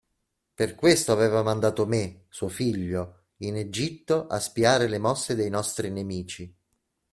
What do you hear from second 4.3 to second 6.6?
spiare le mosse dei nostri nemici.